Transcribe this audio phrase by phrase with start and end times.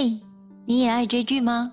[0.00, 0.12] 嘿，
[0.64, 1.72] 你也爱追剧吗？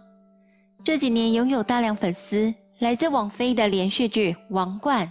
[0.83, 5.05] 这几年拥有大量粉丝，来自网飞的连续剧《王冠》，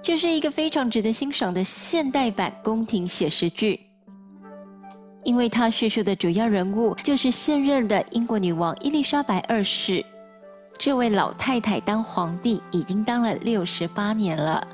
[0.00, 3.80] 这是一个非常值得欣赏的现代版宫廷写实剧。
[5.24, 10.06] 因为它叙述的主要人物就是现任的英国女王伊丽莎白二世。
[10.78, 14.64] 这位老太太当皇帝已经当了六十八年了，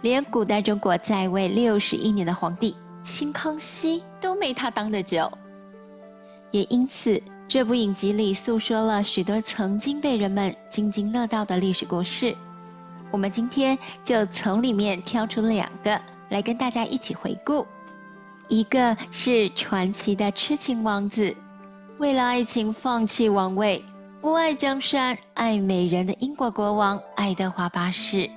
[0.00, 5.30] 连古代中国在位六十一年的皇帝清康熙都没她当得久。
[6.50, 12.34] 也因此，这部影集里诉说了许多曾经被人们津津乐道的历史故事。
[13.10, 17.66] 我们今天就从里面挑出两个来跟大家一起回顾。
[18.48, 21.34] 一个是传奇的痴情王子，
[21.98, 23.84] 为了爱情放弃王位，
[24.20, 28.28] 不爱江山爱美人的英国国王爱德华八世；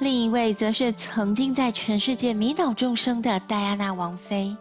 [0.00, 4.56] 另一位则是曾经在全世界迷倒众生的戴安娜王妃。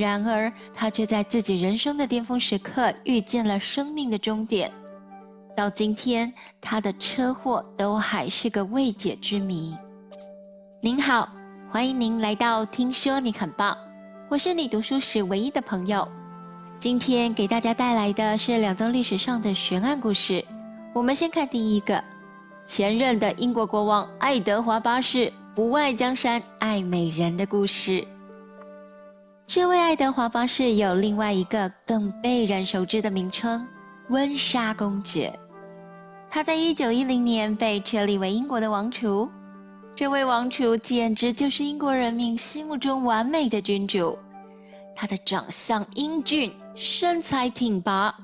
[0.00, 4.72] 然而，他却在自己人生的巅峰时刻遇见了生命的终点。
[5.54, 9.76] 到今天，他的车祸都还是个未解之谜。
[10.80, 11.28] 您好。
[11.72, 13.78] 欢迎您来到听说你很棒，
[14.28, 16.08] 我是你读书时唯一的朋友。
[16.80, 20.44] 今天给大家带来的是两宗历史上的悬案故事。
[20.92, 22.02] 我们先看第一个：
[22.66, 28.04] 前任的英国国王爱德华八世不爱江山爱美人的故事。
[29.52, 33.66] 这位爱德华八世有另外一个更被人熟知的名称——
[34.08, 35.36] 温莎公爵。
[36.30, 39.28] 他在一九一零年被确立为英国的王储。
[39.92, 44.16] 这位王储简直就是英国人民心目中完美的君主。
[44.94, 48.14] 他的长相英俊，身材挺拔，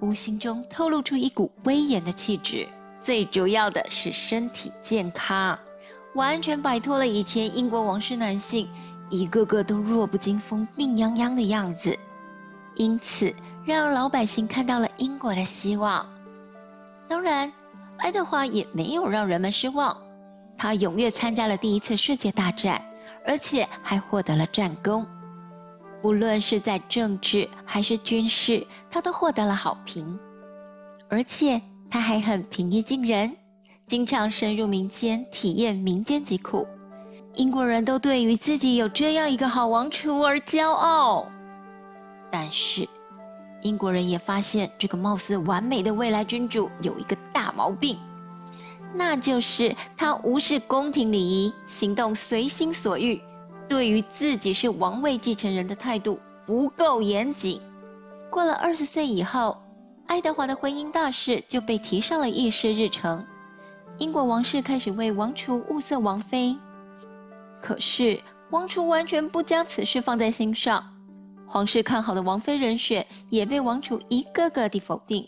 [0.00, 2.66] 无形中透露出一股威严的气质。
[3.00, 5.56] 最主要的是身体健康，
[6.16, 8.68] 完全摆脱了以前英国王室男性
[9.10, 11.96] 一个个都弱不禁风、病殃殃的样子。
[12.74, 13.34] 因此，
[13.64, 16.06] 让老百姓看到了英国的希望。
[17.08, 17.52] 当然，
[17.96, 19.96] 爱德华也没有让人们失望。
[20.56, 22.80] 他踊跃参加了第一次世界大战，
[23.26, 25.06] 而且还获得了战功。
[26.02, 30.18] 无论是在政治还是军事，他都获得了好评。
[31.08, 31.60] 而且
[31.90, 33.34] 他还很平易近人，
[33.86, 36.64] 经常深入民间体验民间疾苦。
[37.38, 41.24] 英国人都对于自己有这样一个好王储而骄傲。
[42.32, 42.86] 但是，
[43.62, 47.96] 英国人也发现这个貌似完美的未来君主有一个大毛病。
[48.92, 53.20] 那就是他无视宫廷礼仪，行动随心所欲，
[53.68, 57.60] 对于自己是王位继承人的态度不够严谨。
[58.28, 59.56] 过了二十岁以后，
[60.08, 63.24] 爱德华的婚姻大事就被提上了议事日程。
[63.98, 66.56] 英国王室开始为王储物色王妃，
[67.60, 68.20] 可是
[68.50, 70.82] 王储完全不将此事放在心上。
[71.46, 75.26] 皇室看好的王妃人选也被王储一个个地否定。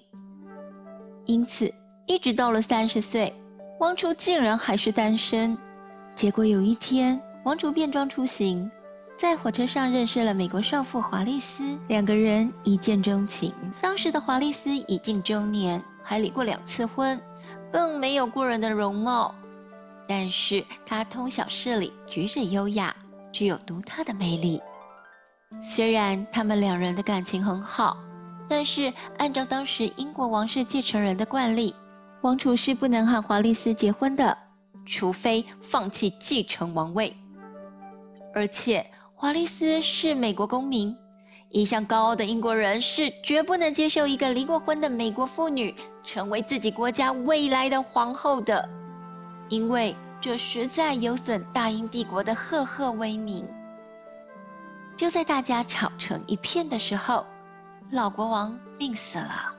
[1.27, 1.73] 因此，
[2.07, 3.33] 一直到了三十岁。
[3.79, 5.57] 王储竟然还是单身，
[6.15, 8.71] 结果有一天，王储变装出行，
[9.17, 13.55] 在火车上认识了美国少妇华丽丝，两个人一见钟情。
[13.81, 17.19] 当时的华丽丝已近中年，还离过两次婚，
[17.73, 19.35] 更没有过人的容貌，
[20.10, 22.93] 但是他通晓事理，举止优雅，
[23.31, 24.60] 具有独特的魅力。
[25.62, 27.97] 虽然他们两人的感情很好，
[28.49, 31.72] 但是按照当时英国王室继承人的惯例。
[32.22, 34.37] 王储是不能和华丽丝结婚的，
[34.84, 37.16] 除非放弃继承王位。
[38.34, 38.84] 而且
[39.15, 40.93] 华丽丝是美国公民，
[41.50, 45.72] 一向高傲的英国人是绝不能接受一个离过婚的美国妇女
[46.03, 48.69] 成为自己国家未来的皇后的，
[49.50, 53.47] 因为这实在有损大英帝国的赫赫威名。
[54.97, 57.27] 就在大家吵成一片的时候，
[57.91, 59.53] 老国王病死了。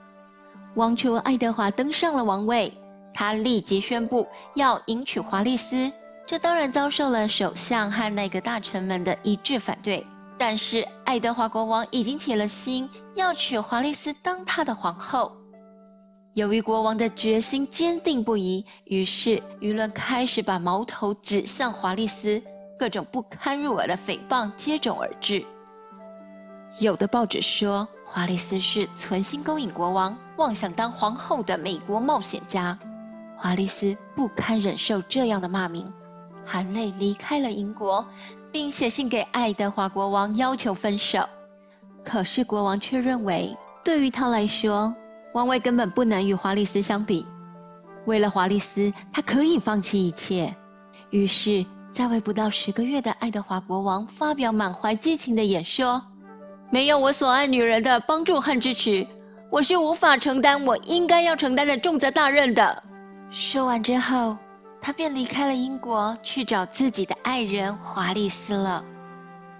[0.75, 2.71] 王储爱德华登上了王位，
[3.13, 5.91] 他立即宣布要迎娶华丽丝，
[6.25, 10.05] 这当然遭受了首相和内阁大臣们的一致反对。
[10.37, 15.35] 但是爱德华国王已经铁了心要娶华丽丝当他的皇后。
[16.33, 22.41] 由于国王的决心坚定不移，于是舆论开始把矛头指向华丽丝，
[22.79, 25.45] 各种不堪入耳的诽谤接踵而至。
[26.79, 32.79] 有的报纸说，华丽丝是存心勾引国王，妄想当皇后的美国冒险家。
[33.35, 35.91] 华丽丝不堪忍受这样的骂名，
[36.45, 38.05] 含泪离开了英国，
[38.53, 41.27] 并写信给爱德华国王要求分手。
[42.05, 44.95] 可是国王却认为，对于他来说，
[45.33, 47.25] 王位根本不能与华丽斯相比。
[48.05, 50.53] 为了华丽斯，他可以放弃一切。
[51.09, 56.01] 于是，在位不到十个月的爱德华国王发表满怀激情的演说。
[56.69, 59.05] 没有我所爱女人的帮助和支持，
[59.49, 62.83] 我是无法承担我应该要承担的重责大任的。”
[63.29, 64.37] 说完之后，
[64.81, 68.83] 他便离开了英国，去找自己的爱人华丽斯了。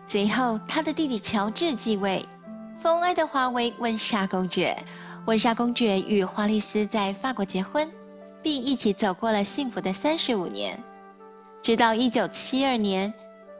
[0.08, 2.26] 随后，他的弟弟乔治继位，
[2.76, 4.76] 封爱德华为温莎公爵。
[5.28, 7.90] 温莎公爵与华丽丝在法国结婚，
[8.42, 10.82] 并一起走过了幸福的三十五年。
[11.62, 13.14] 直到一九七二年，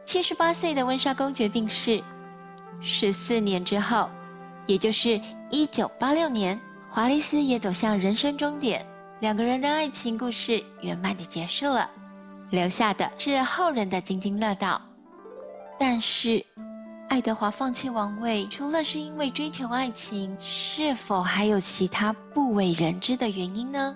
[0.04, 2.02] 七十八岁的温莎公爵病逝。
[2.80, 4.10] 十四年之后，
[4.66, 5.20] 也就是
[5.50, 6.60] 一九八六年，
[6.90, 8.84] 华丽丝也走向人生终点，
[9.20, 11.88] 两个人的爱情故事圆满地结束了，
[12.50, 14.82] 留下的是后人的津津乐道。
[15.78, 16.44] 但是，
[17.12, 23.94] 爱德华放弃王位，除了是因为追求爱情，是否还有其他不为人知的原因呢？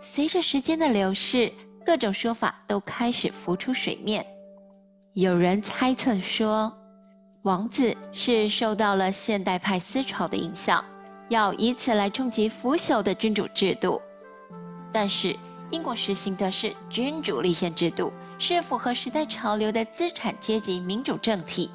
[0.00, 1.52] 随着时间的流逝，
[1.84, 4.24] 各种说法都开始浮出水面。
[5.14, 6.72] 有人猜测说，
[7.42, 10.84] 王子是受到了现代派思潮的影响，
[11.30, 14.00] 要以此来冲击腐朽的君主制度。
[14.92, 15.36] 但是，
[15.72, 21.68] 英国实行的是君主立宪制度，是符合时代潮流的资产阶级民主政体。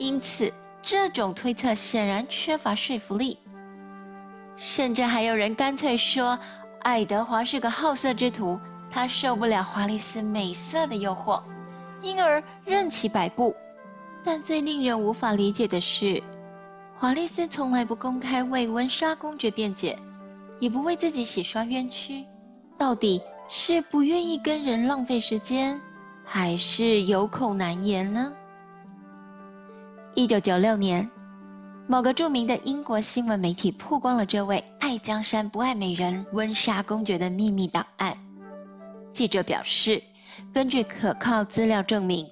[0.00, 0.50] 因此，
[0.80, 3.36] 这种推测显然缺乏说服力。
[4.56, 6.38] 甚至还有人干脆说，
[6.80, 8.58] 爱德华是个好色之徒。
[8.90, 11.40] 他受不了华丽丝美色的诱惑，
[12.02, 13.54] 因而任其摆布。
[14.24, 16.20] 但最令人无法理解的是，
[16.96, 19.96] 华丽丝从来不公开为温莎公爵辩解，
[20.58, 22.24] 也不为自己洗刷冤屈。
[22.76, 25.80] 到底是不愿意跟人浪费时间，
[26.24, 28.32] 还是有口难言呢？
[30.14, 31.08] 一九九六年，
[31.86, 38.16] 某个著名的英国新闻媒体曝光了这位爱江山不爱美人温莎公爵的秘密档案。
[39.12, 40.02] 记者表示，
[40.52, 42.28] 根据可靠资料证明，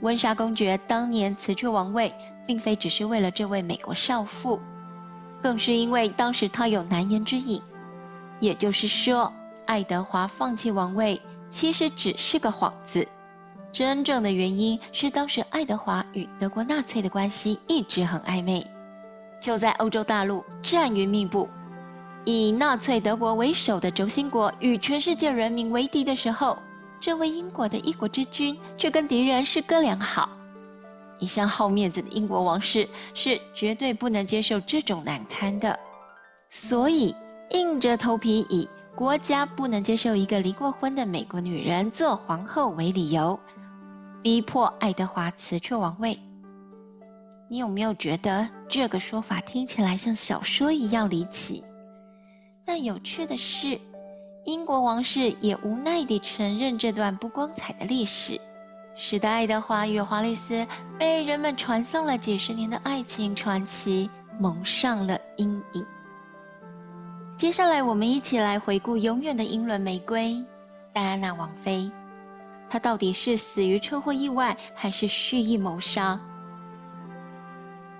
[0.00, 2.12] 温莎公爵当年辞去王位，
[2.46, 4.58] 并非只是为了这位美国少妇，
[5.42, 7.60] 更是因为当时他有难言之隐。
[8.40, 9.30] 也就是说，
[9.66, 11.20] 爱德华放弃王位
[11.50, 13.06] 其实只是个幌子，
[13.72, 18.64] 真正的原因是当时爱德华与德国纳粹的关系一直很暧昧。
[19.40, 21.48] 就在欧洲大陆战云密布。
[22.24, 26.56] 以纳粹德国为首的轴心国与全世界人民为敌的时候，
[27.00, 30.28] 这位英国的一国之君却跟敌人是哥俩好。
[31.18, 35.76] 一向好面子的英国王室是绝对不能接受这种难堪的，
[36.50, 37.14] 所以
[37.50, 43.38] 硬着头皮以国家不能接受一个离过婚的美国女人做皇后为理由，
[44.22, 46.16] 逼迫爱德华辞去王位。
[47.48, 51.62] 你有没有觉得这个说法听起来像小说一样离奇？
[52.64, 53.78] 但有趣的是，
[54.44, 58.40] 英国王室也无奈地承认这段不光彩的历史，
[58.94, 60.64] 使得爱德华与华丽丝
[60.96, 64.08] 被人们传颂了几十年的爱情传奇
[64.38, 65.84] 蒙上了阴影。
[67.36, 70.40] 接下来，我们一起来回顾永远的英伦玫瑰——
[70.94, 71.90] 戴安娜王妃。
[72.72, 76.18] 他到底是死于车祸意外，还是蓄意谋杀？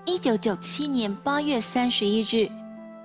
[0.03, 2.49] 一九九七年八月三十一日。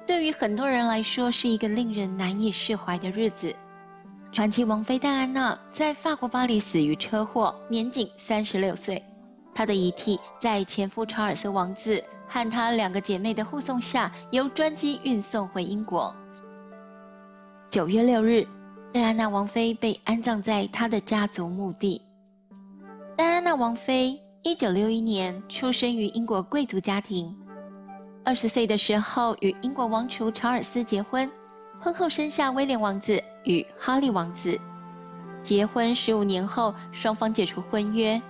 [0.06, 3.54] 对于很多人来说，是一个令人难以释怀的日子。
[4.32, 9.04] 传奇王妃戴安娜在法国巴黎死于车祸，年仅三十六岁。
[9.54, 16.16] 她的遗体在前夫查尔斯王子和她两个姐妹的护送下，由专机运送回英国。
[17.68, 18.48] 九月六日，
[18.98, 22.02] 戴安娜王妃被安葬在她的家族墓地。
[23.16, 27.32] 戴安娜王妃一九六一年出生于英国贵族家庭。
[28.24, 31.30] 二十岁的时候，与英国王储查尔斯结婚，
[31.78, 34.58] 婚后生下威廉王子与哈利王子。
[35.44, 38.20] 结婚十五年后，双方解除婚约。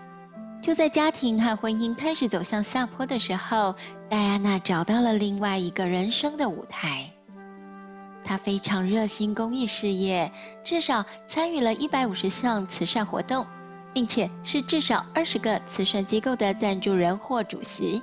[0.62, 3.74] 就在家庭和婚姻开始走向下坡的时候，
[4.10, 7.10] 戴安娜找到了另外一个人生的舞台。
[8.28, 10.30] 他非常热心公益事业，
[10.62, 13.46] 至少参与了一百五十项慈善活动，
[13.94, 18.02] 并且是至少二十个慈善机构的赞助人或主席。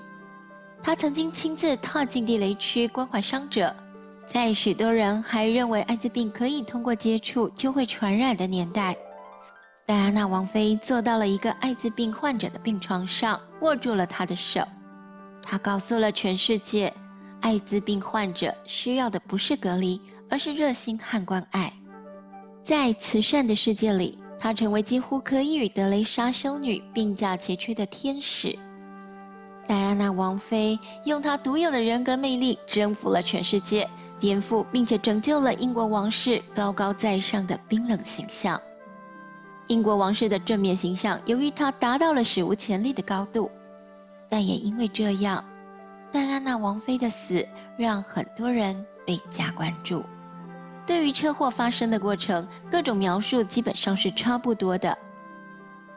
[0.82, 3.72] 他曾经亲自踏进地雷区关怀伤者，
[4.25, 8.98] 在许多人还认为艾滋病可以通过接触就会传染的年代，
[9.86, 14.67] 戴安娜王妃坐到了一个艾滋病患者的病床上，握住了他的手。
[15.44, 16.91] 他告诉了全世界，
[17.41, 21.72] 艾滋病患者需要的不是隔离，而是热心和关爱。
[22.63, 28.58] 在慈善的世界里，她成为几乎可以与德蕾莎修女并驾齐驱的天使。
[29.67, 33.88] 戴安娜王妃用她独有的人格魅力征服了全世界，
[34.20, 38.60] 颠覆并且拯救了英国王室高高在上的冰冷形象。
[39.67, 43.50] 英国王室的正面形象由于她达到了史无前例的高度，
[44.29, 45.44] 但也因为这样，
[46.12, 50.03] 戴安娜王妃的死让很多人倍加关注。
[50.86, 54.96] 对于车祸发生的过程，各种描述基本上是差不多的。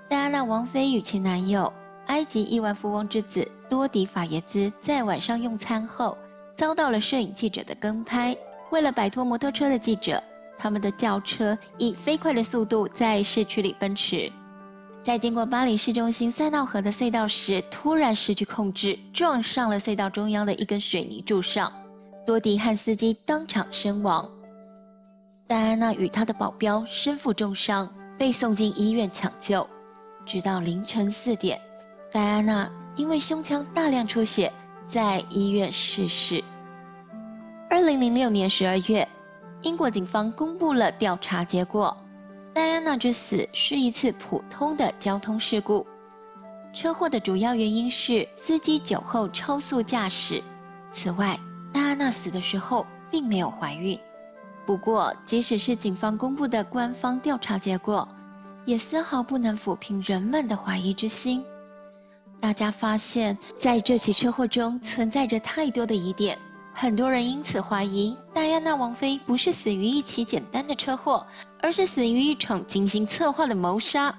[0.09, 1.71] 戴安娜王妃与其男友
[2.07, 6.17] 埃及亿万富翁之子多迪·法耶兹在晚上用餐后，
[6.57, 8.35] 遭到了摄影记者的跟拍。
[8.71, 10.23] 为了摆脱摩托车的记者，
[10.59, 14.33] 他们的轿车以飞快的速度在市区里奔驰。
[15.03, 21.71] 在经过巴黎市中心塞纳河的隧道时，突然失去控制，撞上了隧道中央的一根水泥柱上。
[22.27, 24.29] 多迪和司机当场身亡。
[25.49, 29.67] 戴安娜与她的保镖身负重伤，被送进医院抢救。
[30.27, 31.59] 直到凌晨四点，
[32.13, 34.53] 戴安娜因为胸腔大量出血，
[34.87, 36.45] 在医院逝世。
[37.71, 39.09] 二零零六年十二月，
[39.63, 41.97] 英国警方公布了调查结果：
[42.53, 45.87] 戴安娜之死是一次普通的交通事故。
[46.75, 50.43] 车祸的主要原因是司机酒后超速驾驶。
[50.91, 51.41] 此外，
[51.73, 53.99] 戴安娜死的时候并没有怀孕。
[54.69, 58.07] 不过，即使是警方公布的官方调查结果，
[58.67, 61.43] 也丝毫不能抚平人们的怀疑之心。
[62.39, 66.39] 大家发现，在这起车祸中存在着太多的疑点，
[66.75, 71.27] 很多人因此怀疑戴安娜王妃不是死于一起简单的车祸，
[71.63, 74.15] 而是死于一场精心策划的谋杀。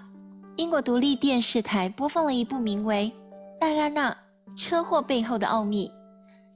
[0.56, 3.14] 英国独立电视台播放了一部名为
[3.60, 4.18] 《戴安娜：
[4.58, 5.88] 车祸背后的奥秘》。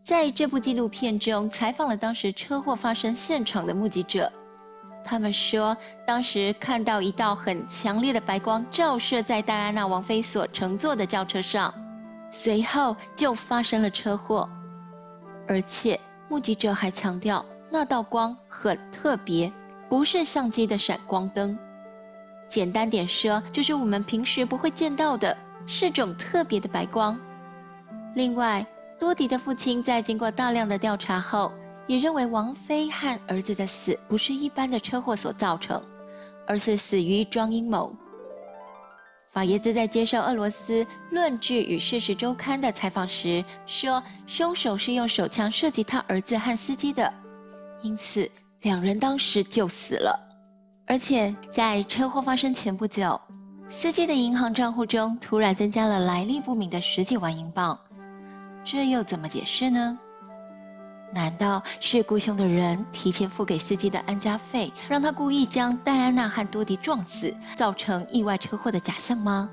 [0.04, 4.30] 在这部纪录片中，采访了当时车祸发生现场的目击者。
[5.02, 11.74] 他们说，当时看到一道很强烈的白光照射在戴安娜王妃所乘坐的轿车上，
[12.30, 14.50] 随后就发生了车祸。
[15.48, 19.52] 而且目击者还强调，那道光很特别，
[19.88, 21.58] 不是相机的闪光灯。
[22.50, 27.18] 简单点说，就是我们平时不会见到的，是种特别的白光。
[28.16, 28.66] 另外，
[29.04, 31.52] 多迪的父亲在经过大量的调查后，
[31.88, 35.84] 也认为王菲和儿子的死不是一般的车祸所造成，
[36.48, 37.94] 而是死于一桩阴谋。
[39.34, 47.14] 法耶兹在接受俄罗斯《论据与事实周刊》的采访时说，凶手是用手枪射击他儿子和司机的，
[47.82, 48.32] 因此
[48.62, 50.18] 两人当时就死了。
[50.88, 53.20] 而且在车祸发生前不久，
[53.70, 57.78] 司机的银行账户中突然增加了来历不明的十几万英镑，
[58.64, 60.00] 这又怎么解释呢？
[61.14, 69.50] 难道是雇凶的人提前付给司机的安家费，让他故意将戴安娜和多迪撞死，造成意外车祸的假象吗？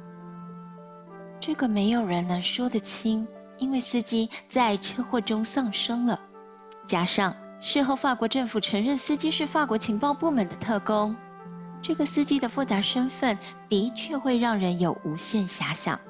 [1.39, 3.27] 这个没有人能说得清，
[3.59, 6.19] 因为司机在车祸中丧生了，
[6.87, 11.15] 加上事后法国政府承认司机是法国情报部门的特工，
[11.83, 13.37] 这个司机的复杂身份
[13.69, 16.01] 的确会让人有无限遐想。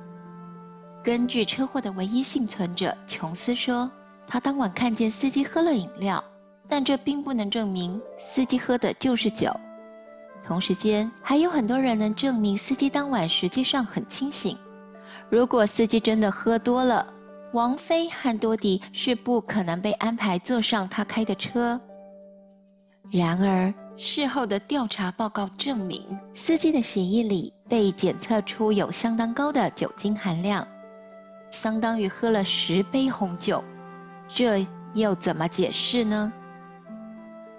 [1.02, 3.90] 根据车祸的唯一幸存者琼斯说。
[4.32, 6.22] 他当晚看见司机喝了饮料，
[6.68, 9.52] 但这并不能证明司机喝的就是酒。
[10.44, 14.56] 同时间，还有很多人能证明司机当晚实际上很清醒。
[15.28, 17.04] 如果司机真的喝多了，
[17.52, 21.80] 王菲和多迪是不可能被安排坐上他开的车。
[23.10, 30.64] 然而，事后的调查报告证明，司机的血液里被检测出有相当高的酒精含量，
[31.50, 33.62] 相当于喝了十杯红酒。
[34.28, 36.32] 这又怎么解释呢？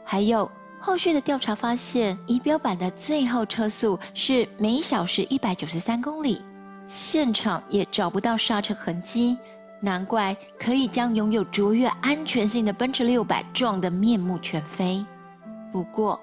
[0.03, 6.41] 还有后续的调查发现，仪表板的最后车速是每小时一百九十三公里，
[6.85, 9.37] 现场也找不到刹车痕迹，
[9.79, 15.05] 难怪可以将拥有卓越安全性的奔驰六百撞得面目全非。
[15.71, 16.19] 不过，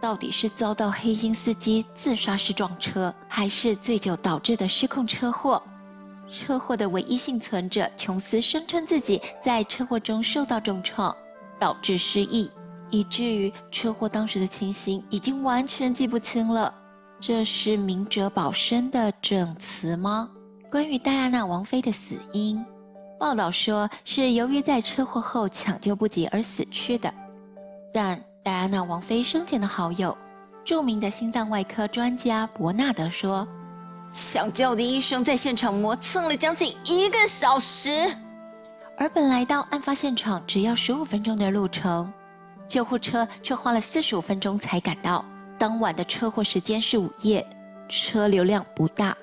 [0.00, 5.62] 到底是遭到黑心司机自杀式撞车，还是醉酒导致的失控车祸？
[6.30, 11.14] 车祸的唯一幸存者琼斯声称自己在车祸中受到重创，
[11.58, 12.50] 导致失忆，
[12.90, 16.72] 以至于车祸当时的情形已经完全记不清了。
[17.18, 20.30] 这是明哲保身的证词吗？
[20.70, 22.64] 关于戴安娜王妃的死因，
[23.18, 27.12] 报道说是由于在车祸后抢救不及而死去的。
[27.92, 30.16] 但戴安娜王妃生前的好友，
[30.64, 33.48] 著名的心脏外科专家伯纳德说。
[34.10, 38.10] 抢救的医生在现场磨蹭了将近一个小时，
[38.96, 42.10] 而本来到案发现场只要十五分钟的路程，
[42.66, 45.24] 救护车却花了四十五分钟才赶到。
[45.58, 47.44] 当晚的车祸时间是午夜，
[47.88, 49.14] 车流量不大，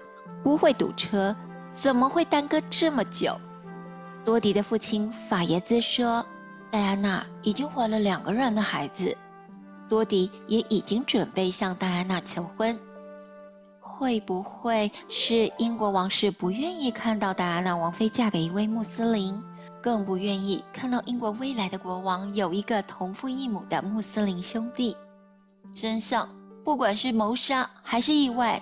[0.44, 1.36] 不会堵车，
[1.74, 3.36] 怎么会耽搁这么久？
[4.24, 6.24] 多迪的父亲法耶兹说
[6.70, 9.16] ：“戴安娜已经怀了两个人的孩子，
[9.90, 12.78] 多迪也已经准备向戴安娜求婚。”
[13.98, 19.42] 会不会是英国王室不愿意看到戴安娜王妃嫁给一位穆斯林，
[19.82, 24.98] 更不愿意看到英国未来的国王有一个同父异母的穆斯林兄弟？
[25.74, 26.28] 真相，
[26.62, 28.62] 不管是谋杀还是意外，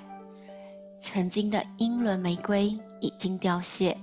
[0.99, 3.97] 曾经的英伦玫瑰已经凋谢。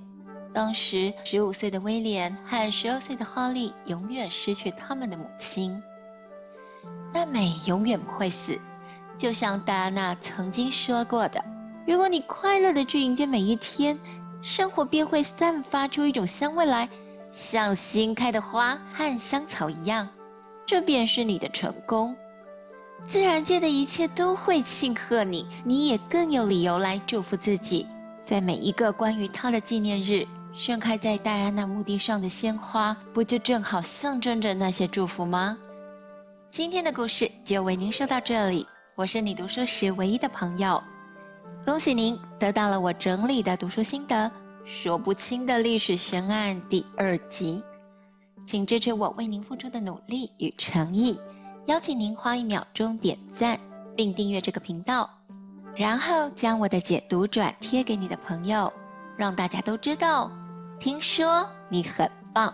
[0.53, 5.81] 当时十五岁的威廉和十二岁的哈利永远失去他们的母亲。
[7.13, 8.59] 但美永远不会死，
[9.21, 11.45] 就像戴安娜曾经说过的
[11.87, 13.99] ：“如果你快乐的去迎接每一天，
[14.41, 16.89] 生活便会散发出一种香味来，
[17.31, 20.09] 像新开的花和香草一样。
[20.65, 22.17] 这便是你的成功。
[23.07, 27.87] 自然界的一切都会庆贺你，你也更有理由来祝福自己。
[28.25, 35.57] 在每一个关于他的纪念日。”盛开在戴安娜墓地上的鲜花，不就正好象征着那些祝福吗？
[36.51, 38.67] 今天的故事就为您说到这里，
[39.01, 40.79] 我是你读书时唯一的朋友。
[41.65, 44.15] 恭喜您得到了我整理的读书心得
[44.67, 47.65] 《说不清的历史悬案》第二集，
[48.45, 51.19] 请支持我为您付出的努力与诚意，
[51.65, 53.59] 邀请您花一秒钟点赞
[53.97, 55.09] 并订阅这个频道，
[55.75, 58.71] 然后将我的解读转贴给你的朋友，
[59.17, 60.31] 让大家都知道。
[60.79, 62.53] 听说你很棒。